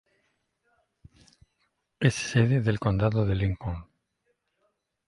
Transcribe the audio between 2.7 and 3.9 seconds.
condado de Lincoln.